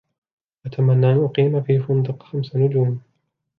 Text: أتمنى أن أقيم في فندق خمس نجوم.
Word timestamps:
أتمنى 0.65 1.11
أن 1.11 1.23
أقيم 1.23 1.63
في 1.63 1.79
فندق 1.79 2.23
خمس 2.23 2.55
نجوم. 2.55 3.01